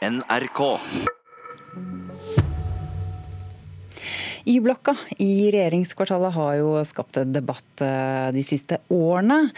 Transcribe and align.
NRK. 0.00 0.60
Y-blokka 4.44 4.94
i 5.20 5.50
regjeringskvartalet 5.52 6.32
har 6.32 6.54
jo 6.56 6.70
skapt 6.88 7.18
debatt 7.28 7.82
eh, 7.84 8.30
de 8.32 8.40
siste 8.44 8.78
årene. 8.88 9.50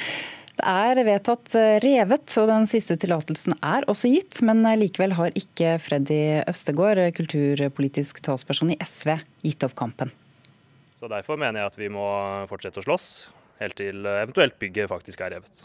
Det 0.58 0.64
er 0.66 0.98
vedtatt 1.06 1.54
eh, 1.54 1.76
revet, 1.84 2.26
og 2.42 2.50
den 2.50 2.66
siste 2.66 2.96
tillatelsen 2.98 3.54
er 3.62 3.86
også 3.86 4.10
gitt. 4.10 4.40
Men 4.42 4.66
likevel 4.80 5.14
har 5.14 5.38
ikke 5.38 5.76
Freddy 5.84 6.18
Østegård, 6.50 7.04
kulturpolitisk 7.14 8.18
talsperson 8.26 8.74
i 8.74 8.80
SV, 8.82 9.14
gitt 9.46 9.62
opp 9.68 9.76
kampen. 9.78 10.10
Så 10.98 11.06
Derfor 11.12 11.38
mener 11.38 11.62
jeg 11.62 11.70
at 11.70 11.78
vi 11.78 11.92
må 11.94 12.08
fortsette 12.50 12.82
å 12.82 12.88
slåss, 12.88 13.06
helt 13.62 13.78
til 13.78 14.02
eventuelt 14.10 14.58
bygget 14.58 14.90
faktisk 14.90 15.22
er 15.22 15.36
revet. 15.36 15.62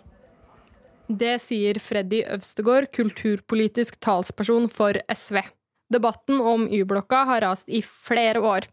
Det 1.08 1.38
sier 1.40 1.80
Freddy 1.80 2.24
Øvstegård, 2.28 2.90
kulturpolitisk 2.92 4.00
talsperson 4.04 4.68
for 4.70 5.00
SV. 5.08 5.40
Debatten 5.94 6.42
om 6.42 6.68
Y-blokka 6.68 7.24
har 7.30 7.42
rast 7.42 7.70
i 7.70 7.82
flere 7.82 8.42
år. 8.44 8.68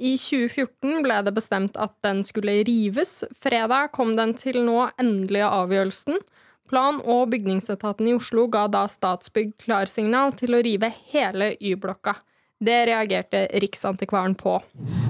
I 0.00 0.16
2014 0.20 1.00
ble 1.04 1.16
det 1.24 1.32
bestemt 1.36 1.76
at 1.80 1.94
den 2.04 2.20
skulle 2.24 2.60
rives. 2.68 3.22
Fredag 3.40 3.92
kom 3.96 4.14
den 4.16 4.34
til 4.36 4.60
nå 4.64 4.90
endelige 5.00 5.48
avgjørelsen. 5.48 6.20
Plan- 6.68 7.00
og 7.00 7.30
bygningsetaten 7.32 8.08
i 8.08 8.14
Oslo 8.14 8.46
ga 8.48 8.66
da 8.68 8.84
Statsbygg 8.88 9.56
klarsignal 9.64 10.36
til 10.36 10.56
å 10.56 10.62
rive 10.64 10.92
hele 11.12 11.54
Y-blokka. 11.60 12.14
Det 12.60 12.76
reagerte 12.90 13.46
Riksantikvaren 13.64 14.36
på. 14.36 14.58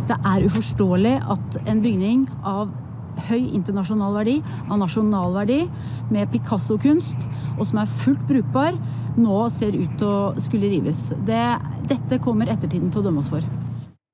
Det 0.07 0.19
er 0.23 0.47
uforståelig 0.47 1.17
at 1.35 1.59
en 1.67 1.83
bygning 1.83 2.29
av 2.47 2.71
høy 3.29 3.43
internasjonal 3.57 4.17
verdi, 4.19 4.39
av 4.69 4.81
nasjonal 4.81 5.35
verdi, 5.37 5.61
med 6.11 6.31
Picasso-kunst, 6.33 7.29
og 7.59 7.67
som 7.69 7.83
er 7.83 7.97
fullt 8.03 8.23
brukbar, 8.29 8.79
nå 9.21 9.41
ser 9.53 9.77
ut 9.77 9.97
til 10.01 10.09
å 10.09 10.43
skulle 10.43 10.71
rives. 10.73 11.11
Det, 11.29 11.43
dette 11.91 12.21
kommer 12.25 12.51
ettertiden 12.51 12.93
til 12.93 13.03
å 13.03 13.09
dømme 13.09 13.25
oss 13.25 13.33
for. 13.33 13.45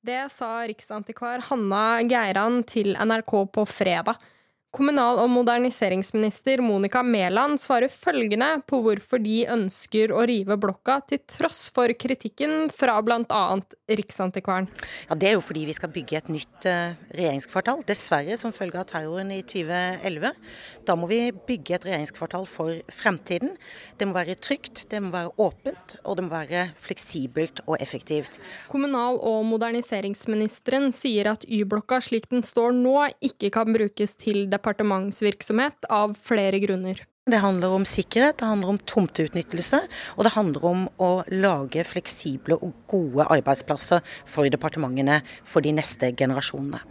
Det 0.06 0.26
sa 0.30 0.60
riksantikvar 0.68 1.42
Hanna 1.48 2.00
Geiran 2.06 2.60
til 2.68 2.94
NRK 2.94 3.32
på 3.54 3.66
fredag. 3.66 4.20
Kommunal- 4.76 5.22
og 5.22 5.30
moderniseringsminister 5.32 6.60
Monica 6.60 7.00
Mæland 7.00 7.56
svarer 7.56 7.88
følgende 7.88 8.58
på 8.68 8.82
hvorfor 8.84 9.22
de 9.24 9.38
ønsker 9.48 10.12
å 10.12 10.26
rive 10.28 10.58
blokka, 10.60 10.98
til 11.08 11.22
tross 11.24 11.70
for 11.72 11.88
kritikken 11.96 12.68
fra 12.68 12.98
bl.a. 13.00 13.44
Riksantikvaren. 13.88 14.68
Ja, 15.08 15.16
Det 15.16 15.30
er 15.30 15.32
jo 15.38 15.40
fordi 15.40 15.62
vi 15.64 15.72
skal 15.72 15.92
bygge 15.94 16.18
et 16.18 16.28
nytt 16.28 16.66
uh, 16.68 16.92
regjeringskvartal, 17.08 17.86
dessverre 17.88 18.36
som 18.36 18.52
følge 18.52 18.82
av 18.82 18.90
terroren 18.90 19.32
i 19.32 19.40
2011. 19.48 20.34
Da 20.84 20.98
må 20.98 21.08
vi 21.08 21.22
bygge 21.32 21.78
et 21.78 21.88
regjeringskvartal 21.88 22.44
for 22.44 22.76
fremtiden. 22.92 23.56
Det 23.96 24.10
må 24.10 24.18
være 24.18 24.36
trygt, 24.36 24.84
det 24.92 25.00
må 25.00 25.14
være 25.14 25.32
åpent, 25.40 25.96
og 26.04 26.20
det 26.20 26.26
må 26.26 26.34
være 26.34 26.66
fleksibelt 26.76 27.64
og 27.64 27.80
effektivt. 27.80 28.36
Kommunal- 28.68 29.22
og 29.24 29.40
moderniseringsministeren 29.48 30.92
sier 30.92 31.32
at 31.32 31.48
Y-blokka 31.48 32.02
slik 32.04 32.28
den 32.28 32.44
står 32.44 32.76
nå, 32.76 32.98
ikke 33.24 33.54
kan 33.56 33.72
brukes 33.72 34.18
til 34.20 34.44
departementet 34.44 34.65
departementsvirksomhet 34.66 35.86
av 35.90 36.16
flere 36.18 36.58
grunner. 36.58 37.04
Det 37.26 37.40
handler 37.42 37.72
om 37.74 37.84
sikkerhet, 37.86 38.38
det 38.38 38.46
handler 38.46 38.74
om 38.74 38.78
tomteutnyttelse, 38.86 39.80
og 40.14 40.26
det 40.26 40.34
handler 40.36 40.66
om 40.68 40.84
å 41.02 41.10
lage 41.32 41.82
fleksible 41.86 42.58
og 42.60 42.74
gode 42.90 43.26
arbeidsplasser 43.26 44.04
for 44.26 44.46
departementene 44.50 45.22
for 45.42 45.66
de 45.66 45.74
neste 45.74 46.12
generasjonene. 46.14 46.84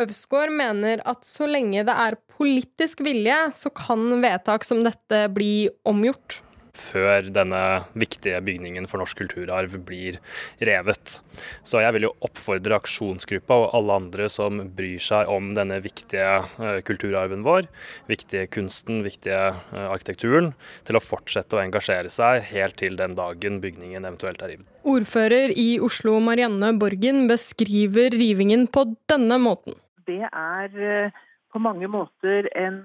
Øvsgaard 0.00 0.50
mener 0.50 1.04
at 1.06 1.22
så 1.28 1.46
lenge 1.46 1.84
det 1.86 1.92
er 1.94 2.16
politisk 2.34 3.04
vilje, 3.04 3.36
så 3.54 3.70
kan 3.70 4.08
vedtak 4.24 4.64
som 4.66 4.80
dette 4.82 5.26
bli 5.36 5.68
omgjort 5.86 6.40
før 6.74 7.28
denne 7.34 7.60
viktige 7.98 8.40
bygningen 8.44 8.88
for 8.90 9.00
norsk 9.00 9.18
kulturarv 9.22 9.76
blir 9.86 10.18
revet. 10.64 11.20
Så 11.62 11.82
jeg 11.82 11.94
vil 11.96 12.08
jo 12.08 12.14
oppfordre 12.26 12.78
aksjonsgruppa 12.80 13.58
og 13.62 13.76
alle 13.78 13.98
andre 14.02 14.28
som 14.32 14.60
bryr 14.76 15.02
seg 15.02 15.30
om 15.30 15.52
denne 15.56 15.78
viktige 15.84 16.30
eh, 16.42 16.80
kulturarven 16.86 17.44
vår, 17.46 17.68
viktige 18.10 18.48
kunsten, 18.54 19.02
viktige 19.06 19.40
eh, 19.54 19.86
arkitekturen, 19.86 20.52
til 20.88 20.98
å 20.98 21.04
fortsette 21.04 21.56
å 21.56 21.62
engasjere 21.62 22.10
seg 22.12 22.42
helt 22.50 22.78
til 22.82 22.98
den 23.00 23.16
dagen 23.18 23.60
bygningen 23.62 24.04
eventuelt 24.04 24.42
er 24.42 24.56
revet. 24.56 24.70
Ordfører 24.84 25.54
i 25.56 25.78
Oslo 25.82 26.18
Marianne 26.20 26.74
Borgen 26.80 27.24
beskriver 27.30 28.12
rivingen 28.12 28.66
på 28.68 28.88
denne 29.10 29.38
måten. 29.40 29.78
Det 30.04 30.26
er 30.26 30.74
eh, 30.74 31.22
på 31.54 31.62
mange 31.62 31.86
måter 31.88 32.50
en 32.58 32.82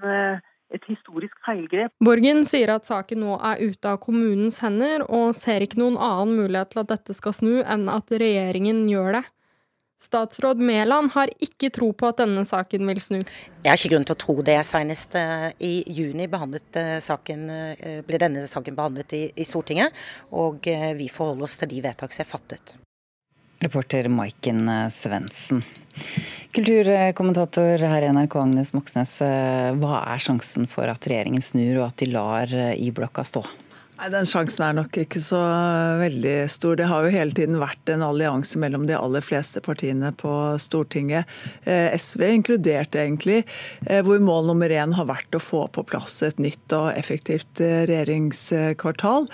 et 0.74 0.85
historisk 0.90 1.34
feilgrep. 1.46 1.94
Borgen 2.03 2.44
sier 2.47 2.72
at 2.75 2.88
saken 2.88 3.24
nå 3.24 3.40
er 3.41 3.62
ute 3.63 3.90
av 3.90 4.00
kommunens 4.03 4.62
hender, 4.63 5.03
og 5.09 5.34
ser 5.38 5.66
ikke 5.66 5.81
noen 5.81 5.97
annen 5.97 6.38
mulighet 6.38 6.74
til 6.74 6.84
at 6.84 6.94
dette 6.94 7.16
skal 7.18 7.35
snu 7.35 7.59
enn 7.63 7.90
at 7.91 8.13
regjeringen 8.13 8.85
gjør 8.90 9.19
det. 9.19 9.25
Statsråd 10.00 10.62
Mæland 10.63 11.12
har 11.12 11.28
ikke 11.44 11.68
tro 11.75 11.90
på 11.91 12.07
at 12.07 12.22
denne 12.22 12.46
saken 12.47 12.88
vil 12.88 13.02
snu. 13.03 13.18
Jeg 13.19 13.68
har 13.68 13.75
ikke 13.75 13.91
grunn 13.91 14.06
til 14.07 14.16
å 14.16 14.22
tro 14.22 14.35
det. 14.47 14.56
Senest 14.63 15.18
uh, 15.19 15.50
i 15.59 15.81
juni 15.91 16.30
uh, 16.31 16.46
saken, 17.03 17.44
uh, 17.51 17.97
ble 18.07 18.22
denne 18.22 18.46
saken 18.47 18.78
behandlet 18.80 19.18
i, 19.18 19.24
i 19.36 19.47
Stortinget, 19.47 19.91
og 20.31 20.63
vi 20.96 21.09
forholder 21.12 21.50
oss 21.50 21.59
til 21.59 21.74
de 21.74 21.84
vedtak 21.84 22.16
som 22.16 22.24
er 22.24 22.31
fattet. 22.31 22.78
Reporter 23.59 24.07
Maiken 24.07 24.72
Svendsen. 24.96 25.66
Kulturkommentator 26.50 27.84
her 27.86 28.02
i 28.02 28.10
NRK, 28.10 28.36
Agnes 28.42 28.72
Moxnes. 28.74 29.12
Hva 29.22 30.00
er 30.02 30.22
sjansen 30.24 30.66
for 30.70 30.90
at 30.90 31.06
regjeringen 31.06 31.44
snur 31.46 31.84
og 31.84 31.90
at 31.92 32.00
de 32.02 32.08
lar 32.10 32.54
Y-blokka 32.74 33.22
stå? 33.28 33.44
Nei, 34.00 34.08
Den 34.14 34.28
sjansen 34.30 34.64
er 34.64 34.76
nok 34.78 34.96
ikke 35.02 35.20
så 35.20 35.38
veldig 36.00 36.36
stor. 36.48 36.78
Det 36.80 36.86
har 36.88 37.04
jo 37.04 37.12
hele 37.12 37.36
tiden 37.36 37.58
vært 37.60 37.90
en 37.92 38.06
allianse 38.06 38.56
mellom 38.62 38.86
de 38.88 38.96
aller 38.96 39.24
fleste 39.26 39.60
partiene 39.60 40.14
på 40.16 40.32
Stortinget. 40.62 41.28
Eh, 41.68 41.92
SV 42.00 42.24
inkludert, 42.38 42.96
egentlig, 42.96 43.42
eh, 43.88 44.00
hvor 44.08 44.22
mål 44.24 44.48
nummer 44.48 44.72
én 44.72 44.96
har 44.96 45.10
vært 45.10 45.36
å 45.36 45.44
få 45.44 45.66
på 45.76 45.84
plass 45.84 46.22
et 46.24 46.40
nytt 46.40 46.72
og 46.78 46.94
effektivt 46.96 47.60
eh, 47.60 47.84
regjeringskvartal. 47.92 49.28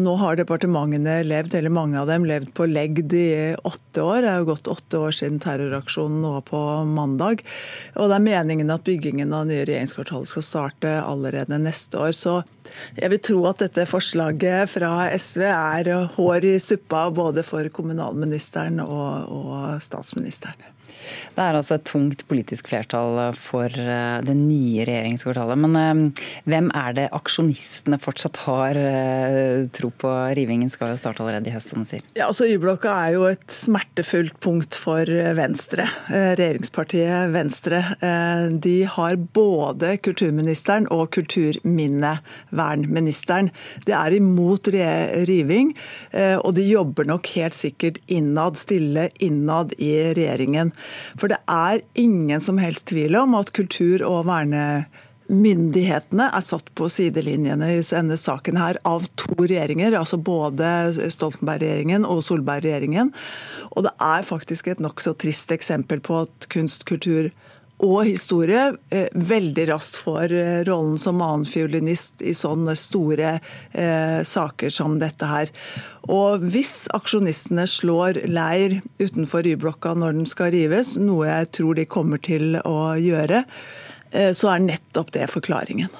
Nå 0.00 0.16
har 0.20 0.40
departementene 0.40 1.18
levd, 1.26 1.54
eller 1.58 1.72
mange 1.72 2.00
av 2.00 2.08
dem, 2.08 2.24
levd 2.24 2.54
på 2.56 2.64
legd 2.70 3.12
i 3.12 3.52
åtte 3.68 4.00
år. 4.00 4.24
Det 4.24 4.32
er 4.32 4.40
jo 4.40 4.48
gått 4.54 4.72
åtte 4.72 5.02
år 5.10 5.12
siden 5.20 5.42
terroraksjonen 5.44 6.24
nå 6.24 6.40
på 6.48 6.60
mandag. 6.88 7.44
Og 8.00 8.08
det 8.08 8.16
er 8.16 8.28
meningen 8.30 8.72
at 8.72 8.88
byggingen 8.88 9.36
av 9.36 9.44
nye 9.50 9.68
regjeringskvartalet 9.68 10.32
skal 10.32 10.48
starte 10.48 10.96
allerede 11.04 11.60
neste 11.60 12.00
år. 12.00 12.16
Så 12.16 12.40
jeg 12.96 13.10
vil 13.12 13.22
tro 13.24 13.40
at 13.50 13.60
dette 13.62 13.73
forslaget 13.88 14.70
fra 14.70 15.08
SV 15.18 15.42
er 15.50 15.90
hår 16.14 16.46
i 16.46 16.54
suppa 16.62 17.08
både 17.14 17.42
for 17.46 17.66
kommunalministeren 17.74 18.80
og, 18.84 19.26
og 19.28 19.82
statsministeren. 19.82 20.73
Det 21.34 21.42
er 21.42 21.56
altså 21.58 21.74
et 21.78 21.86
tungt 21.88 22.20
politisk 22.30 22.68
flertall 22.70 23.16
for 23.38 23.66
eh, 23.66 24.22
det 24.24 24.34
nye 24.38 24.84
regjeringskvartalet. 24.86 25.58
Men 25.64 25.72
eh, 25.78 25.94
hvem 26.50 26.66
er 26.78 26.90
det 26.96 27.14
aksjonistene 27.16 27.98
fortsatt 28.02 28.36
har 28.44 28.74
eh, 28.78 29.66
tro 29.74 29.88
på? 29.90 30.08
Rivingen 30.38 30.70
skal 30.72 30.90
jo 30.92 30.98
starte 31.00 31.22
allerede 31.24 31.48
i 31.50 31.54
høst, 31.54 31.68
som 31.72 31.80
du 31.82 31.86
sier. 31.88 32.02
Ja, 32.14 32.24
altså 32.28 32.44
Y-blokka 32.48 32.90
er 33.06 33.10
jo 33.16 33.22
et 33.32 33.50
smertefullt 33.52 34.36
punkt 34.44 34.72
for 34.78 35.04
Venstre. 35.36 35.84
Regjeringspartiet 36.10 37.32
Venstre. 37.34 37.78
De 38.64 38.84
har 38.90 39.16
både 39.36 39.96
kulturministeren 40.04 40.86
og 40.94 41.04
kulturminnevernministeren. 41.16 43.46
De 43.86 43.92
er 43.96 44.10
imot 44.18 44.64
riving, 45.28 45.68
og 46.42 46.50
de 46.56 46.62
jobber 46.66 47.04
nok 47.08 47.24
helt 47.36 47.54
sikkert 47.56 47.96
innad, 48.12 48.56
stille 48.60 49.04
innad 49.24 49.72
i 49.78 50.12
regjeringen. 50.16 50.73
For 51.20 51.32
det 51.32 51.40
er 51.50 51.82
ingen 51.98 52.42
som 52.44 52.60
helst 52.62 52.88
tvil 52.90 53.16
om 53.18 53.34
at 53.38 53.52
kultur- 53.56 54.04
og 54.06 54.26
vernemyndighetene 54.28 56.28
er 56.30 56.44
satt 56.44 56.70
på 56.78 56.88
sidelinjene 56.92 57.70
i 57.76 57.82
denne 57.86 58.18
saken 58.20 58.60
her 58.60 58.78
av 58.88 59.06
to 59.20 59.36
regjeringer, 59.38 59.96
altså 59.98 60.18
både 60.18 60.66
Stoltenberg-regjeringen 60.96 62.06
og 62.08 62.24
Solberg-regjeringen. 62.26 63.14
Og 63.72 63.88
det 63.88 63.94
er 64.02 64.28
faktisk 64.28 64.72
et 64.72 64.84
nokså 64.84 65.16
trist 65.20 65.54
eksempel 65.54 66.02
på 66.04 66.24
at 66.26 66.50
kunst, 66.52 66.86
kultur 66.90 67.32
og 67.82 68.04
historie 68.06 68.68
eh, 68.94 69.08
veldig 69.12 69.66
raskt 69.72 69.98
får 69.98 70.32
eh, 70.32 70.60
rollen 70.68 70.98
som 71.00 71.22
annenfiolinist 71.24 72.22
i 72.22 72.34
sånne 72.36 72.76
store 72.78 73.38
eh, 73.72 74.20
saker 74.22 74.70
som 74.70 74.98
dette 75.02 75.26
her. 75.26 75.50
Og 76.06 76.44
hvis 76.54 76.86
aksjonistene 76.94 77.66
slår 77.70 78.22
leir 78.30 78.78
utenfor 79.02 79.46
Y-blokka 79.50 79.96
når 79.98 80.20
den 80.20 80.28
skal 80.30 80.52
rives, 80.54 80.94
noe 81.00 81.26
jeg 81.28 81.50
tror 81.58 81.80
de 81.80 81.88
kommer 81.90 82.22
til 82.22 82.60
å 82.62 82.94
gjøre, 83.00 83.42
eh, 84.12 84.30
så 84.30 84.54
er 84.54 84.68
nettopp 84.70 85.10
det 85.18 85.26
forklaringen. 85.34 85.90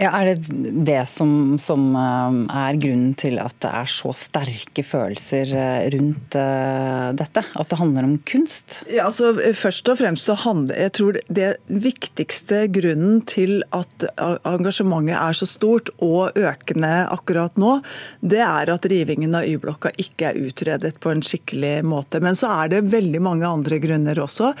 Ja, 0.00 0.08
Er 0.16 0.24
det 0.24 0.48
det 0.86 1.02
som, 1.10 1.58
som, 1.60 1.92
eh, 1.92 2.36
er 2.48 2.78
grunnen 2.80 3.12
til 3.14 3.36
at 3.38 3.58
det 3.60 3.68
er 3.76 3.90
så 3.92 4.14
sterke 4.16 4.80
følelser 4.80 5.52
eh, 5.52 5.90
rundt 5.92 6.36
eh, 6.38 7.10
dette? 7.18 7.42
At 7.60 7.68
det 7.68 7.78
handler 7.78 8.08
om 8.08 8.14
kunst? 8.24 8.80
Ja, 8.88 9.10
altså 9.10 9.34
Først 9.52 9.90
og 9.92 9.98
fremst 10.00 10.30
så 10.30 10.36
handler 10.40 10.80
jeg 10.80 10.94
tror 10.96 11.18
det 11.28 11.50
viktigste 11.68 12.62
grunnen 12.72 13.20
til 13.28 13.60
at 13.76 14.06
engasjementet 14.48 15.18
er 15.18 15.36
så 15.36 15.48
stort 15.50 15.92
og 16.00 16.40
økende 16.40 17.04
akkurat 17.12 17.60
nå, 17.60 17.76
det 18.24 18.40
er 18.40 18.72
at 18.72 18.88
rivingen 18.88 19.36
av 19.36 19.44
Y-blokka 19.44 19.92
ikke 20.00 20.30
er 20.30 20.40
utredet 20.48 20.96
på 21.04 21.12
en 21.12 21.22
skikkelig 21.24 21.82
måte. 21.84 22.22
Men 22.24 22.38
så 22.38 22.48
er 22.62 22.72
det 22.72 22.82
veldig 22.92 23.20
mange 23.22 23.48
andre 23.48 23.78
grunner 23.82 24.18
også. 24.24 24.52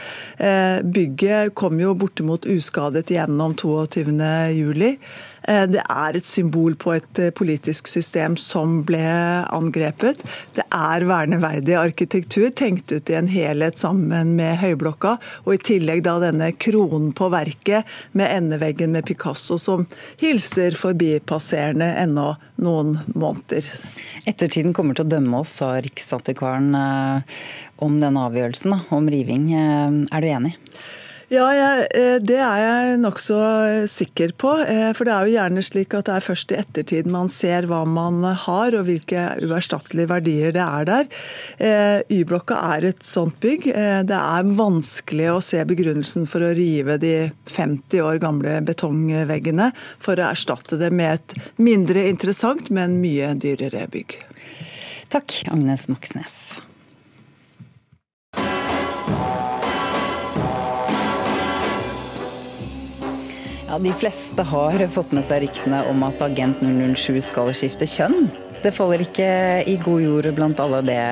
Bygget 0.84 1.54
kom 1.58 1.80
jo 1.80 1.96
bortimot 1.98 2.46
uskadet 2.50 3.08
gjennom 3.14 3.56
22.07. 3.56 4.98
Eh, 5.48 5.64
det 5.70 5.82
er 5.82 6.16
et 6.16 6.28
symbol 6.28 6.76
på 6.80 6.94
et 6.96 7.20
eh, 7.20 7.32
politisk 7.34 7.88
system 7.90 8.36
som 8.40 8.80
ble 8.86 9.02
angrepet. 9.52 10.22
Det 10.56 10.64
er 10.68 11.06
verneverdig 11.08 11.76
arkitektur, 11.78 12.50
tenkt 12.54 12.92
ut 12.92 13.10
i 13.10 13.18
en 13.18 13.30
helhet 13.30 13.80
sammen 13.80 14.34
med 14.38 14.60
Høyblokka. 14.62 15.16
Og 15.46 15.56
i 15.56 15.62
tillegg 15.72 16.04
da 16.06 16.18
denne 16.22 16.52
kronen 16.54 17.10
på 17.16 17.30
verket 17.32 17.88
med 18.18 18.30
endeveggen 18.30 18.94
med 18.94 19.06
Picasso, 19.08 19.58
som 19.58 19.86
hilser 20.22 20.78
forbipasserende 20.78 21.92
ennå 22.04 22.32
noen 22.62 22.96
måneder. 23.16 23.66
Ettertiden 24.28 24.74
kommer 24.76 24.94
til 24.94 25.08
å 25.08 25.14
dømme 25.16 25.42
oss, 25.42 25.58
sa 25.58 25.74
Riksantikvaren 25.82 26.72
eh, 26.78 27.38
om 27.82 27.98
denne 28.02 28.26
avgjørelsen 28.28 28.76
om 28.94 29.08
riving. 29.10 29.50
Er 29.56 30.22
du 30.22 30.28
enig? 30.30 30.56
Ja, 31.32 31.46
jeg, 31.56 31.84
eh, 31.96 32.18
det 32.20 32.36
er 32.44 32.58
jeg 32.60 32.96
nokså 33.00 33.36
sikker 33.88 34.34
på. 34.36 34.50
Eh, 34.68 34.90
for 34.92 35.08
det 35.08 35.12
er 35.14 35.24
jo 35.24 35.32
gjerne 35.38 35.62
slik 35.64 35.94
at 35.96 36.04
det 36.10 36.16
er 36.18 36.24
først 36.26 36.52
i 36.52 36.58
ettertid 36.60 37.06
man 37.08 37.30
ser 37.32 37.64
hva 37.70 37.86
man 37.88 38.18
har 38.20 38.74
og 38.76 38.84
hvilke 38.84 39.22
uerstattelige 39.40 40.10
verdier 40.10 40.52
det 40.52 40.60
er 40.60 40.88
der. 40.90 41.06
Eh, 41.56 42.02
Y-blokka 42.12 42.58
er 42.74 42.84
et 42.90 43.00
sånt 43.08 43.38
bygg. 43.40 43.64
Det 44.04 44.18
er 44.18 44.50
vanskelig 44.58 45.30
å 45.32 45.38
se 45.40 45.62
begrunnelsen 45.64 46.28
for 46.28 46.44
å 46.44 46.52
rive 46.58 46.98
de 47.00 47.14
50 47.48 48.04
år 48.04 48.20
gamle 48.20 48.58
betongveggene 48.68 49.70
for 50.04 50.20
å 50.20 50.28
erstatte 50.34 50.76
det 50.82 50.90
med 50.92 51.16
et 51.16 51.56
mindre 51.56 52.04
interessant, 52.10 52.68
men 52.68 53.00
mye 53.00 53.32
dyrere 53.40 53.86
bygg. 53.88 54.18
Takk, 55.16 55.38
Agnes 55.48 55.88
Moxnes. 55.88 56.42
Ja, 63.72 63.78
De 63.78 63.92
fleste 63.96 64.44
har 64.44 64.82
fått 64.92 65.14
med 65.16 65.24
seg 65.24 65.46
ryktene 65.46 65.78
om 65.88 66.02
at 66.04 66.20
Agent 66.20 66.60
007 66.60 67.22
skal 67.24 67.48
skifte 67.56 67.86
kjønn. 67.88 68.26
Det 68.60 68.68
faller 68.76 69.00
ikke 69.00 69.28
i 69.64 69.78
god 69.80 70.02
jord 70.02 70.26
blant 70.36 70.58
alle 70.60 70.82
det, 70.84 71.04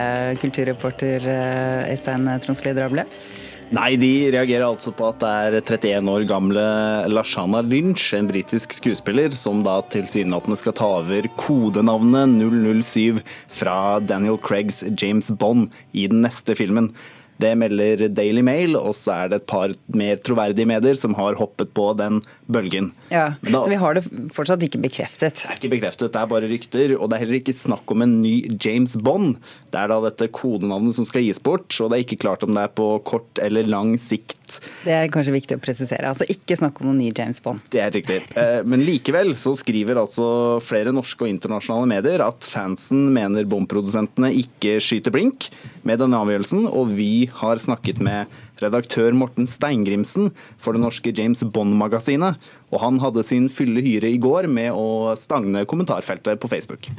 kulturreporter 0.43 1.25
eh, 1.25 1.87
Øystein 1.95 2.29
Tronsli 2.45 2.75
Drables? 2.77 3.31
Nei, 3.73 3.95
de 3.97 4.11
reagerer 4.35 4.67
altså 4.67 4.93
på 4.93 5.09
at 5.09 5.23
det 5.23 5.31
er 5.31 5.57
31 5.63 6.11
år 6.13 6.27
gamle 6.29 6.65
Lashana 7.09 7.63
Lynch, 7.65 8.11
en 8.19 8.29
britisk 8.29 8.77
skuespiller, 8.77 9.33
som 9.33 9.63
da 9.65 9.79
tilsynelatende 9.95 10.59
skal 10.61 10.77
ta 10.77 10.91
over 10.99 11.31
kodenavnet 11.41 12.37
007 12.45 13.23
fra 13.57 13.79
Daniel 14.05 14.37
Craigs 14.37 14.83
James 15.01 15.33
Bond 15.33 15.71
i 15.97 16.05
den 16.13 16.21
neste 16.27 16.59
filmen. 16.61 16.93
Det 17.41 17.53
melder 17.59 18.07
Daily 18.13 18.43
Mail, 18.47 18.77
og 18.79 18.93
så 18.99 19.15
er 19.17 19.33
det 19.33 19.41
et 19.41 19.49
par 19.51 19.73
mer 19.97 20.21
troverdige 20.25 20.69
medier 20.69 20.99
som 20.99 21.15
har 21.19 21.39
hoppet 21.41 21.73
på 21.77 21.91
den 21.99 22.21
bølgen. 22.51 22.91
Ja, 23.13 23.35
da, 23.47 23.63
Så 23.63 23.71
vi 23.73 23.79
har 23.81 23.97
det 23.97 24.05
fortsatt 24.35 24.63
ikke 24.67 24.83
bekreftet? 24.83 25.41
Det 25.41 25.49
er 25.49 25.61
ikke 25.61 25.73
bekreftet, 25.77 26.13
det 26.13 26.21
er 26.21 26.31
bare 26.31 26.51
rykter. 26.51 26.97
Og 26.99 27.11
det 27.11 27.17
er 27.17 27.25
heller 27.25 27.41
ikke 27.41 27.57
snakk 27.57 27.91
om 27.95 28.05
en 28.05 28.19
ny 28.23 28.35
James 28.61 28.97
Bond. 28.99 29.39
Det 29.71 29.81
er 29.81 29.91
da 29.93 30.01
dette 30.09 30.31
kodenavnet 30.35 30.97
som 30.99 31.07
skal 31.09 31.25
gis 31.25 31.41
bort, 31.43 31.73
og 31.81 31.91
det 31.91 32.01
er 32.01 32.07
ikke 32.07 32.21
klart 32.27 32.45
om 32.47 32.53
det 32.57 32.67
er 32.67 32.75
på 32.77 32.91
kort 33.07 33.41
eller 33.43 33.69
lang 33.71 33.95
sikt. 34.01 34.37
Det 34.85 34.95
er 34.95 35.11
kanskje 35.13 35.35
viktig 35.37 35.59
å 35.59 35.63
presisere. 35.63 36.11
Altså 36.11 36.27
ikke 36.31 36.57
snakk 36.59 36.81
om 36.81 36.91
noen 36.91 37.01
ny 37.05 37.11
James 37.15 37.39
Bond. 37.45 37.63
Det 37.71 37.83
er 37.85 37.93
riktig. 37.95 38.19
Eh, 38.35 38.61
men 38.67 38.83
likevel 38.87 39.33
så 39.39 39.55
skriver 39.59 40.01
altså 40.03 40.27
flere 40.65 40.95
norske 40.95 41.25
og 41.25 41.31
internasjonale 41.31 41.87
medier 41.91 42.25
at 42.25 42.47
fansen 42.51 43.09
mener 43.15 43.47
Bond-produsentene 43.51 44.33
ikke 44.43 44.79
skyter 44.83 45.15
blink 45.15 45.49
med 45.87 46.03
denne 46.03 46.19
avgjørelsen, 46.19 46.67
og 46.67 46.93
vi 46.99 47.30
har 47.39 47.61
snakket 47.63 48.03
med 48.05 48.31
redaktør 48.63 49.15
Morten 49.17 49.49
Steingrimsen 49.49 50.31
for 50.59 50.77
det 50.77 50.83
norske 50.85 51.15
James 51.17 51.45
Bond-magasinet. 51.45 52.41
Og 52.71 52.83
han 52.85 53.01
hadde 53.03 53.27
sin 53.27 53.49
fulle 53.53 53.83
hyre 53.85 54.11
i 54.11 54.21
går 54.21 54.51
med 54.51 54.75
å 54.75 55.17
stagne 55.19 55.67
kommentarfeltet 55.69 56.41
på 56.43 56.51
Facebook. 56.51 56.91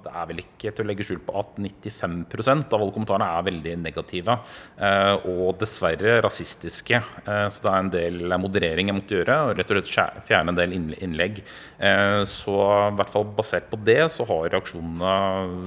Det 0.00 0.12
er 0.16 0.28
vel 0.30 0.40
ikke 0.42 0.72
til 0.72 0.84
å 0.84 0.88
legge 0.88 1.04
skjul 1.04 1.20
på 1.24 1.34
at 1.40 1.58
95% 1.60 2.72
av 2.72 2.80
alle 2.80 2.94
kommentarene 2.94 3.28
er 3.36 3.46
veldig 3.50 3.74
negative. 3.82 4.36
Eh, 4.80 5.26
og 5.28 5.60
dessverre 5.60 6.18
rasistiske. 6.24 7.02
Eh, 7.20 7.46
så 7.52 7.66
det 7.66 7.72
er 7.72 7.84
en 7.84 7.92
del 7.94 8.36
moderering 8.40 8.90
jeg 8.90 8.96
måtte 8.96 9.18
gjøre. 9.18 9.38
og 9.44 9.60
Rett 9.60 9.74
og 9.74 9.82
slett 9.84 10.24
fjerne 10.28 10.54
en 10.54 10.60
del 10.60 10.76
innlegg. 10.78 11.42
Eh, 11.78 12.22
så 12.28 12.56
i 12.88 12.96
hvert 12.98 13.12
fall 13.12 13.28
basert 13.36 13.68
på 13.72 13.80
det, 13.84 14.00
så 14.14 14.26
har 14.30 14.48
reaksjonene 14.54 15.16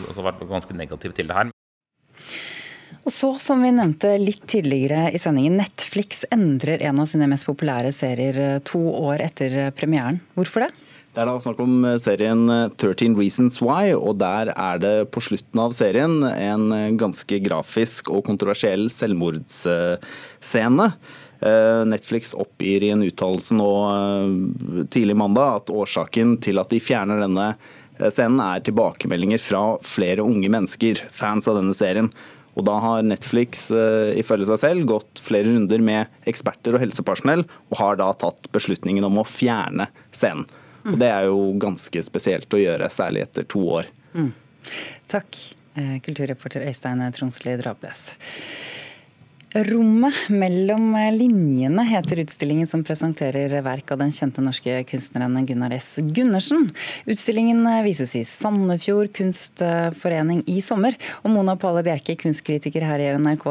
altså 0.10 0.26
vært 0.26 0.48
ganske 0.50 0.82
negative 0.82 1.20
til 1.20 1.30
det 1.30 1.38
her. 1.38 1.53
Og 3.04 3.12
så, 3.12 3.34
som 3.36 3.60
vi 3.64 3.72
nevnte 3.76 4.14
litt 4.20 4.46
tidligere 4.48 5.10
i 5.12 5.20
sendingen, 5.20 5.58
Netflix 5.60 6.24
endrer 6.32 6.82
en 6.88 7.02
av 7.04 7.08
sine 7.12 7.28
mest 7.28 7.48
populære 7.50 7.92
serier 7.96 8.40
eh, 8.40 8.62
to 8.64 8.80
år 8.80 9.26
etter 9.26 9.58
eh, 9.66 9.74
premieren. 9.76 10.22
Hvorfor 10.38 10.64
det? 10.64 10.70
Det 11.14 11.22
er 11.22 11.28
da 11.28 11.36
snakk 11.44 11.60
om 11.66 11.84
eh, 11.84 12.00
serien 12.00 12.48
13 12.48 13.18
Reasons 13.20 13.60
Why, 13.60 13.92
og 13.98 14.22
der 14.24 14.54
er 14.56 14.80
det 14.80 14.94
på 15.12 15.20
slutten 15.26 15.60
av 15.66 15.76
serien 15.76 16.24
en 16.32 16.98
ganske 17.00 17.42
grafisk 17.44 18.10
og 18.14 18.24
kontroversiell 18.30 18.88
selvmordsscene. 18.94 20.88
Netflix 21.44 22.32
oppgir 22.40 22.86
i 22.88 22.94
en 22.94 23.02
uttalelse 23.04 23.52
nå 23.58 23.68
tidlig 24.94 25.18
mandag 25.20 25.58
at 25.58 25.72
årsaken 25.76 26.38
til 26.40 26.62
at 26.62 26.72
de 26.72 26.80
fjerner 26.80 27.20
denne 27.20 27.50
scenen 28.00 28.40
er 28.40 28.64
tilbakemeldinger 28.64 29.42
fra 29.44 29.64
flere 29.84 30.24
unge 30.24 30.48
mennesker, 30.56 31.04
fans 31.12 31.50
av 31.52 31.60
denne 31.60 31.76
serien. 31.76 32.08
Og 32.54 32.66
da 32.68 32.76
har 32.84 33.06
Netflix 33.06 33.66
uh, 33.74 34.12
ifølge 34.20 34.48
seg 34.52 34.62
selv 34.62 34.88
gått 34.90 35.22
flere 35.24 35.50
runder 35.50 35.82
med 35.84 36.30
eksperter 36.30 36.78
og 36.78 36.84
helsepersonell, 36.84 37.46
og 37.72 37.80
har 37.80 37.98
da 38.02 38.12
tatt 38.18 38.52
beslutningen 38.54 39.08
om 39.08 39.22
å 39.22 39.28
fjerne 39.28 39.90
scenen. 40.14 40.46
Og 40.84 40.98
det 41.00 41.08
er 41.08 41.30
jo 41.30 41.54
ganske 41.64 42.02
spesielt 42.04 42.52
å 42.52 42.60
gjøre, 42.60 42.90
særlig 42.92 43.24
etter 43.24 43.46
to 43.48 43.62
år. 43.80 43.88
Mm. 44.14 44.34
Takk, 45.12 45.38
eh, 45.80 45.96
kulturreporter 46.04 46.66
Øystein 46.68 47.04
Tronsli 47.16 47.56
Drabnes. 47.62 48.10
Rommet 49.54 50.16
mellom 50.34 50.96
linjene 51.14 51.84
heter 51.86 52.24
utstillingen 52.24 52.66
som 52.70 52.82
presenterer 52.86 53.54
verk 53.62 53.92
av 53.94 54.00
den 54.02 54.10
kjente 54.16 54.42
norske 54.42 54.80
kunstneren 54.90 55.38
Gunnar 55.46 55.76
S. 55.78 56.00
Gundersen. 56.02 56.72
Utstillingen 57.06 57.62
vises 57.86 58.16
i 58.18 58.24
Sandefjord 58.26 59.12
kunstforening 59.14 60.42
i 60.50 60.58
sommer. 60.66 60.98
Og 61.22 61.36
Mona 61.36 61.54
Palle 61.62 61.86
Bjerke, 61.86 62.18
kunstkritiker 62.18 62.86
her 62.88 63.04
i 63.04 63.12
NRK, 63.14 63.46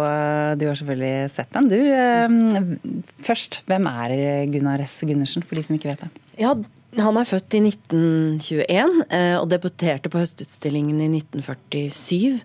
du 0.58 0.66
har 0.66 0.82
selvfølgelig 0.82 1.30
sett 1.36 1.54
den. 1.54 1.70
Du, 1.70 1.78
eh, 1.78 2.98
først, 3.22 3.62
hvem 3.70 3.86
er 3.94 4.18
Gunnar 4.50 4.82
S. 4.82 5.04
Gundersen, 5.06 5.46
for 5.46 5.54
de 5.54 5.62
som 5.62 5.78
ikke 5.78 5.94
vet 5.94 6.02
det? 6.02 6.10
Ja, 6.42 6.56
han 7.00 7.16
er 7.16 7.24
født 7.24 7.54
i 7.56 7.60
1921 7.64 8.98
eh, 9.16 9.38
og 9.38 9.46
debuterte 9.48 10.10
på 10.12 10.20
Høstutstillingen 10.20 10.98
i 11.00 11.06
1947. 11.22 12.42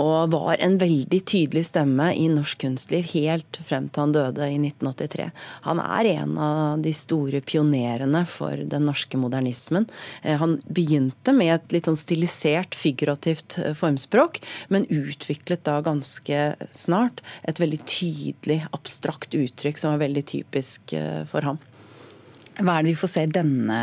Og 0.00 0.32
var 0.32 0.56
en 0.62 0.78
veldig 0.80 1.20
tydelig 1.28 1.66
stemme 1.68 2.06
i 2.16 2.30
norsk 2.32 2.62
kunstliv 2.64 3.04
helt 3.12 3.60
frem 3.66 3.90
til 3.90 4.06
han 4.06 4.14
døde 4.16 4.48
i 4.48 4.56
1983. 4.56 5.28
Han 5.68 5.84
er 5.84 6.10
en 6.14 6.32
av 6.40 6.80
de 6.80 6.94
store 6.96 7.42
pionerene 7.44 8.24
for 8.30 8.64
den 8.72 8.88
norske 8.88 9.20
modernismen. 9.20 9.84
Eh, 10.22 10.40
han 10.40 10.56
begynte 10.64 11.36
med 11.36 11.58
et 11.58 11.76
litt 11.76 11.90
sånn 11.90 12.00
stilisert, 12.00 12.78
figurativt 12.78 13.60
eh, 13.60 13.76
formspråk, 13.76 14.40
men 14.72 14.88
utviklet 14.88 15.66
da 15.68 15.76
ganske 15.84 16.54
snart 16.72 17.20
et 17.44 17.60
veldig 17.60 17.84
tydelig, 17.84 18.62
abstrakt 18.72 19.36
uttrykk 19.36 19.76
som 19.76 19.92
var 19.92 20.06
veldig 20.06 20.24
typisk 20.32 20.96
for 21.28 21.44
ham. 21.44 21.60
Hva 22.58 22.76
er 22.76 22.84
det 22.84 22.94
vi 22.94 23.00
får 23.00 23.12
se 23.14 23.26
i 23.26 23.32
denne 23.32 23.80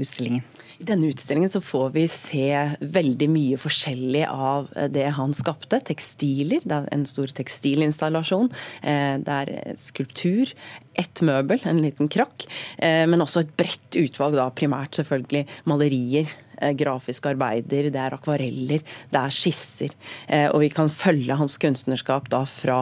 utstillingen? 0.00 0.46
I 0.80 0.86
denne 0.88 1.10
utstillingen 1.12 1.50
så 1.52 1.60
får 1.60 1.90
vi 1.92 2.06
se 2.08 2.46
veldig 2.80 3.26
mye 3.28 3.56
forskjellig 3.60 4.22
av 4.32 4.70
det 4.88 5.10
han 5.12 5.34
skapte. 5.36 5.76
Tekstiler, 5.84 6.62
det 6.64 6.76
er 6.76 6.86
en 6.96 7.04
stor 7.08 7.28
tekstilinstallasjon. 7.36 8.48
Eh, 8.80 9.18
det 9.20 9.36
er 9.42 9.76
skulptur, 9.76 10.54
ett 10.96 11.20
møbel, 11.26 11.60
en 11.68 11.82
liten 11.84 12.08
krakk. 12.08 12.48
Eh, 12.78 13.04
men 13.04 13.20
også 13.20 13.44
et 13.44 13.52
bredt 13.60 14.00
utvalg, 14.00 14.38
da 14.40 14.48
primært 14.56 14.96
selvfølgelig 14.96 15.44
malerier 15.68 16.32
eh, 16.32 16.49
grafiske 16.78 17.32
arbeider, 17.34 17.90
det 17.92 18.00
er 18.00 18.16
akvareller, 18.16 18.84
det 19.10 19.20
er 19.20 19.34
skisser. 19.34 19.94
Eh, 20.28 20.48
og 20.50 20.60
vi 20.64 20.70
kan 20.74 20.90
følge 20.92 21.36
hans 21.38 21.58
kunstnerskap 21.60 22.28
da 22.32 22.44
fra 22.48 22.80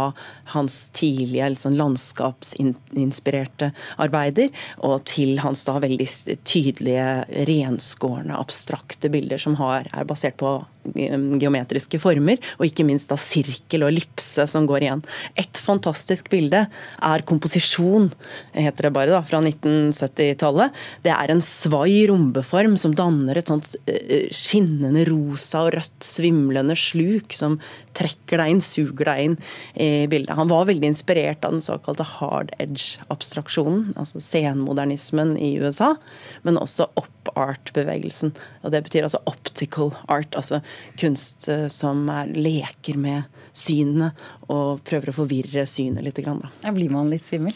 hans 0.55 0.81
tidlige 0.97 1.53
liksom, 1.55 1.77
landskapsinspirerte 1.79 3.73
arbeider 4.01 4.51
og 4.85 5.05
til 5.09 5.39
hans 5.43 5.65
da 5.69 5.79
veldig 5.83 6.09
tydelige, 6.49 7.09
renskårne, 7.49 8.37
abstrakte 8.39 9.11
bilder 9.13 9.41
som 9.41 9.57
har, 9.61 9.89
er 9.93 10.09
basert 10.09 10.39
på 10.41 10.59
geometriske 10.95 12.01
former, 12.03 12.39
og 12.59 12.69
ikke 12.69 12.87
minst 12.89 13.11
da 13.11 13.19
sirkel 13.21 13.85
og 13.85 13.93
ellipse 13.93 14.47
som 14.51 14.67
går 14.69 14.87
igjen. 14.87 15.03
Et 15.39 15.63
fantastisk 15.65 16.31
bilde 16.33 16.65
er 16.69 17.27
komposisjon, 17.29 18.11
heter 18.57 18.89
det 18.89 18.95
bare, 18.97 19.13
da, 19.17 19.23
fra 19.27 19.41
1970-tallet. 19.43 20.77
Det 21.05 21.15
er 21.15 21.33
en 21.33 21.45
svai 21.45 22.07
rombeform 22.11 22.77
som 22.81 22.95
danner 22.97 23.41
et 23.41 23.51
sånt 23.51 23.75
eh, 23.91 24.29
skinnende 24.35 25.07
rosa 25.09 25.67
og 25.67 25.75
rødt 25.79 26.09
svimlende 26.09 26.77
sluk 26.79 27.35
som 27.37 27.59
trekker 27.99 28.41
deg 28.41 28.55
inn, 28.55 28.63
suger 28.65 29.11
deg 29.11 29.25
inn 29.25 29.37
i 29.75 29.91
bildet. 30.11 30.37
Han 30.39 30.51
var 30.51 30.69
veldig 30.71 30.93
inspirert 30.93 31.45
av 31.47 31.57
den 31.57 31.65
såkalte 31.65 32.07
hard 32.17 32.53
edge-abstraksjonen, 32.63 33.93
altså 33.99 34.23
senmodernismen 34.23 35.37
i 35.37 35.55
USA, 35.63 35.95
men 36.47 36.61
også 36.61 36.89
op 36.99 37.33
art-bevegelsen. 37.37 38.33
Og 38.65 38.73
Det 38.73 38.83
betyr 38.87 39.07
altså 39.09 39.21
optical 39.29 39.93
art, 40.09 40.35
altså 40.39 40.63
kunst 41.01 41.49
eh, 41.53 41.67
som 41.73 42.07
er, 42.13 42.31
leker 42.33 42.99
med 43.01 43.29
synet 43.57 44.17
og 44.49 44.83
prøver 44.89 45.13
å 45.13 45.19
forvirre 45.23 45.67
synet 45.69 46.07
litt. 46.07 46.19
Grann, 46.19 46.41
da. 46.43 46.73
Blir 46.75 46.91
man 46.91 47.11
litt 47.13 47.23
svimmel? 47.23 47.55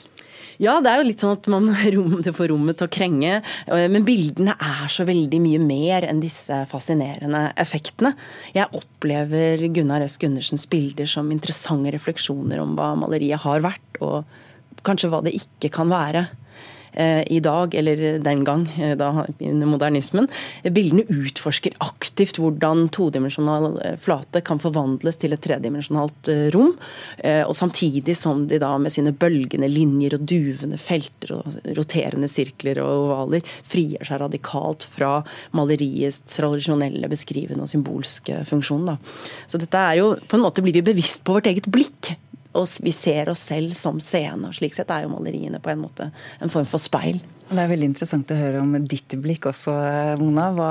Ja, 0.62 0.76
det 0.78 0.92
er 0.92 1.00
jo 1.00 1.06
litt 1.08 1.22
sånn 1.22 1.34
at 1.34 1.48
man 1.50 1.70
får 2.38 2.52
rommet 2.52 2.78
til 2.78 2.86
å 2.86 2.92
krenge. 2.92 3.40
Eh, 3.66 3.88
men 3.90 4.06
bildene 4.06 4.54
er 4.62 4.92
så 4.92 5.06
veldig 5.08 5.40
mye 5.42 5.62
mer 5.62 6.06
enn 6.06 6.22
disse 6.22 6.60
fascinerende 6.70 7.48
effektene. 7.60 8.14
Jeg 8.54 8.70
opplever 8.78 9.64
Gunnar 9.74 10.04
S. 10.06 10.20
Gundersens 10.22 10.68
bilder 10.70 11.10
som 11.10 11.32
interessante 11.34 11.90
refleksjoner 11.94 12.62
om 12.62 12.76
hva 12.78 12.92
maleriet 13.00 13.42
har 13.42 13.64
vært, 13.64 13.98
og 14.04 14.22
kanskje 14.86 15.10
hva 15.10 15.22
det 15.26 15.34
ikke 15.38 15.72
kan 15.80 15.90
være. 15.90 16.28
Eh, 16.92 17.22
i 17.32 17.40
dag, 17.40 17.74
eller 17.74 18.18
den 18.18 18.44
gang, 18.44 18.68
eh, 18.80 18.96
da 18.96 19.26
under 19.38 19.66
modernismen. 19.66 20.28
Bildene 20.62 21.06
utforsker 21.08 21.72
aktivt 21.80 22.36
hvordan 22.36 22.90
todimensjonal 22.92 23.78
eh, 23.80 23.94
flate 24.00 24.42
kan 24.44 24.60
forvandles 24.60 25.16
til 25.22 25.32
et 25.32 25.40
tredimensjonalt 25.40 26.28
rom. 26.52 26.74
Og 27.22 27.54
samtidig 27.56 28.14
som 28.16 28.44
de 28.48 28.58
da 28.60 28.70
med 28.80 28.92
sine 28.92 29.12
bølgende 29.16 29.68
linjer 29.70 30.16
og 30.16 30.24
duvende 30.28 30.78
felter 30.80 31.34
og 31.36 31.56
roterende 31.76 32.28
sirkler 32.30 32.80
og 32.82 33.06
ovaler 33.06 33.46
frigjør 33.68 34.08
seg 34.08 34.22
radikalt 34.22 34.86
fra 34.88 35.12
maleriets 35.56 36.22
tradisjonelle 36.34 37.10
beskrivende 37.12 37.66
og 37.66 37.72
symbolske 37.72 38.42
funksjon. 38.48 38.88
Da. 38.90 38.98
Så 39.46 39.60
dette 39.62 39.78
er 39.78 40.00
jo 40.00 40.12
På 40.28 40.36
en 40.36 40.44
måte 40.44 40.62
blir 40.64 40.74
vi 40.76 40.84
bevisst 40.84 41.24
på 41.24 41.36
vårt 41.36 41.48
eget 41.50 41.68
blikk 41.72 42.14
og 42.52 42.68
vi 42.84 42.92
ser 42.92 43.30
oss 43.32 43.44
selv 43.48 43.76
som 43.78 44.00
scene. 44.02 44.48
og 44.48 44.56
Slik 44.56 44.76
sett 44.76 44.90
er 44.92 45.06
jo 45.06 45.12
maleriene 45.14 45.60
på 45.62 45.72
en 45.72 45.82
måte 45.84 46.10
en 46.40 46.52
form 46.52 46.68
for 46.68 46.82
speil. 46.82 47.20
Det 47.52 47.60
er 47.60 47.68
veldig 47.68 47.88
interessant 47.90 48.30
å 48.32 48.36
høre 48.36 48.60
om 48.62 48.70
ditt 48.88 49.12
blikk 49.20 49.44
også, 49.50 49.72
Mona. 50.22 50.46
Hva, 50.56 50.68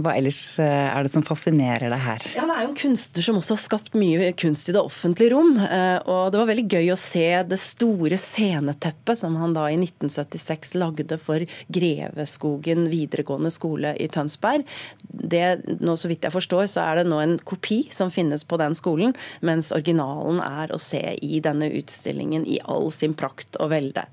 hva, 0.00 0.14
ellers 0.16 0.38
eh, 0.64 0.86
er 0.88 1.04
det 1.04 1.10
som 1.12 1.24
fascinerer 1.26 1.92
deg 1.92 2.00
her? 2.00 2.24
Ja, 2.32 2.46
Han 2.46 2.52
er 2.54 2.62
jo 2.62 2.70
en 2.70 2.78
kunstner 2.80 3.26
som 3.26 3.36
også 3.36 3.52
har 3.52 3.60
skapt 3.60 3.98
mye 4.00 4.30
kunst 4.40 4.70
i 4.70 4.74
det 4.76 4.80
offentlige 4.80 5.34
rom. 5.34 5.58
Eh, 5.60 5.98
og 6.08 6.32
det 6.32 6.40
var 6.40 6.48
veldig 6.48 6.64
gøy 6.72 6.88
å 6.94 6.96
se 7.00 7.26
det 7.50 7.58
store 7.60 8.16
sceneteppet 8.20 9.20
som 9.20 9.36
han 9.36 9.52
da 9.56 9.66
i 9.68 9.76
1976 9.76 10.72
lagde 10.80 11.18
for 11.20 11.44
Greveskogen 11.76 12.88
videregående 12.88 13.52
skole 13.52 13.92
i 14.00 14.08
Tønsberg. 14.08 14.64
Det, 15.04 15.44
nå, 15.84 15.98
så 16.00 16.08
vidt 16.08 16.24
jeg 16.24 16.32
forstår, 16.32 16.64
så 16.72 16.86
er 16.86 17.02
det 17.02 17.10
nå 17.10 17.20
en 17.20 17.36
kopi 17.44 17.82
som 17.92 18.08
finnes 18.14 18.46
på 18.48 18.56
den 18.62 18.78
skolen, 18.78 19.12
mens 19.44 19.68
originalen 19.76 20.40
er 20.40 20.72
å 20.72 20.80
se 20.80 21.02
i 21.20 21.44
denne 21.44 21.68
utstillingen 21.76 22.48
i 22.48 22.56
all 22.64 22.88
sin 22.94 23.12
prakt 23.18 23.60
og 23.60 23.74
velde. 23.76 24.08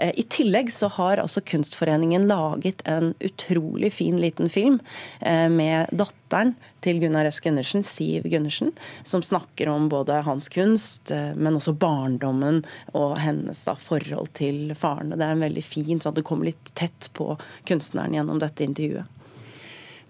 Eh, 0.00 0.16
I 0.16 0.24
tillegg 0.32 0.72
så 0.72 0.88
har 0.96 1.20
altså 1.20 1.41
Kunstforeningen 1.48 2.26
laget 2.30 2.82
en 2.88 3.14
utrolig 3.20 3.92
fin 3.92 4.16
liten 4.20 4.48
film 4.52 4.80
eh, 5.20 5.48
med 5.48 5.92
datteren 5.92 6.54
til 6.82 6.98
Gunnar 7.02 7.28
S. 7.30 7.40
Gundersen, 7.44 7.84
Siv 7.86 8.26
Gundersen, 8.30 8.72
som 9.02 9.22
snakker 9.22 9.68
om 9.68 9.88
både 9.92 10.22
hans 10.26 10.48
kunst, 10.52 11.10
eh, 11.10 11.32
men 11.34 11.58
også 11.58 11.74
barndommen 11.78 12.62
og 12.92 13.16
hennes 13.22 13.64
da, 13.68 13.76
forhold 13.78 14.32
til 14.38 14.74
faren. 14.78 15.14
Det 15.14 15.26
er 15.26 15.36
en 15.36 15.46
veldig 15.46 15.64
fin, 15.64 15.98
sånn 15.98 16.12
at 16.12 16.20
du 16.20 16.26
kommer 16.26 16.50
litt 16.50 16.74
tett 16.78 17.10
på 17.16 17.34
kunstneren 17.68 18.18
gjennom 18.18 18.42
dette 18.42 18.66
intervjuet. 18.66 19.18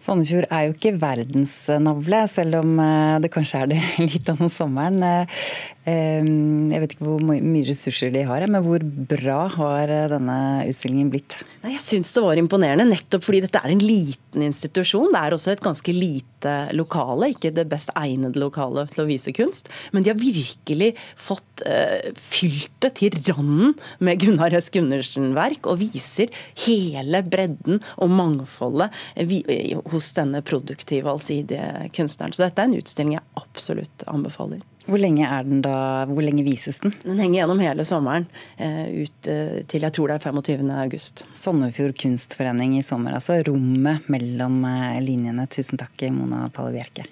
Sandefjord 0.02 0.48
er 0.50 0.66
jo 0.66 0.72
ikke 0.74 0.96
verdensnavle, 0.98 2.24
selv 2.30 2.58
om 2.58 2.78
eh, 2.82 3.18
det 3.22 3.30
kanskje 3.34 3.60
er 3.62 3.70
det 3.70 3.80
litt 4.10 4.32
om 4.32 4.48
sommeren. 4.50 5.28
Eh, 5.82 6.22
jeg 6.22 6.78
vet 6.82 6.92
ikke 6.94 7.06
hvor 7.08 7.22
mye 7.26 7.66
ressurser 7.66 8.12
de 8.14 8.22
har, 8.26 8.44
men 8.46 8.62
hvor 8.62 8.82
bra 8.82 9.40
har 9.50 9.90
eh, 9.90 10.08
denne 10.12 10.36
utstillingen 10.70 11.10
blitt? 11.10 11.40
Jeg 11.66 11.82
syns 11.82 12.12
det 12.14 12.22
var 12.22 12.38
imponerende, 12.38 12.86
nettopp 12.86 13.24
fordi 13.26 13.40
dette 13.42 13.58
er 13.58 13.72
en 13.72 13.82
liten 13.82 14.44
institusjon. 14.46 15.10
Det 15.10 15.22
er 15.22 15.34
også 15.34 15.52
et 15.56 15.64
ganske 15.64 15.94
lite 15.94 16.54
lokale, 16.78 17.32
ikke 17.34 17.52
det 17.54 17.66
best 17.70 17.90
egnede 17.98 18.38
lokalet 18.42 18.94
til 18.94 19.04
å 19.04 19.08
vise 19.10 19.34
kunst. 19.34 19.70
Men 19.94 20.06
de 20.06 20.12
har 20.12 20.18
virkelig 20.18 20.92
fått 21.18 21.62
uh, 21.66 22.10
fylt 22.18 22.72
det 22.82 22.92
til 22.98 23.18
randen 23.28 23.76
med 24.02 24.22
Gunnar 24.22 24.54
S. 24.58 24.72
Gundersen-verk, 24.74 25.70
og 25.70 25.78
viser 25.84 26.34
hele 26.64 27.22
bredden 27.22 27.78
og 27.94 28.10
mangfoldet 28.10 28.90
hos 29.92 30.10
denne 30.18 30.42
produktive, 30.46 31.14
allsidige 31.14 31.92
kunstneren. 31.94 32.34
Så 32.34 32.46
dette 32.46 32.58
er 32.58 32.72
en 32.72 32.78
utstilling 32.80 33.16
jeg 33.20 33.26
absolutt 33.38 34.06
anbefaler. 34.10 34.66
Hvor 34.86 34.98
lenge 34.98 35.26
er 35.26 35.46
hvor 36.10 36.24
lenge 36.24 36.44
vises 36.46 36.80
den? 36.82 36.94
Den 37.04 37.20
henger 37.22 37.42
gjennom 37.42 37.62
hele 37.62 37.86
sommeren. 37.86 38.26
Eh, 38.56 39.04
ut 39.04 39.30
eh, 39.30 39.60
til 39.70 39.86
jeg 39.86 39.94
tror 39.94 40.10
det 40.10 40.18
er 40.18 40.26
25. 40.26 40.72
august. 40.84 41.24
Sandefjord 41.38 41.94
kunstforening 42.02 42.78
i 42.78 42.86
sommer, 42.86 43.14
altså. 43.18 43.40
Rommet 43.46 44.08
mellom 44.12 44.62
eh, 44.68 44.98
linjene. 45.04 45.46
Tusen 45.52 45.80
takk, 45.80 46.08
Mona 46.14 46.48
Palle 46.54 46.74
Bjerke. 46.78 47.06